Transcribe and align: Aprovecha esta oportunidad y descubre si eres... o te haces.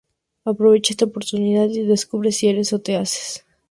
Aprovecha 0.45 0.93
esta 0.93 1.05
oportunidad 1.05 1.69
y 1.69 1.83
descubre 1.85 2.31
si 2.31 2.47
eres... 2.47 2.73
o 2.73 2.79
te 2.79 2.95
haces. 2.97 3.45